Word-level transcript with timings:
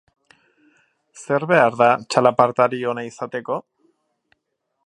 Zer 1.25 1.45
behar 1.51 1.77
da 1.83 1.91
txalapartari 2.15 2.83
ona 2.95 3.07
izateko? 3.13 3.63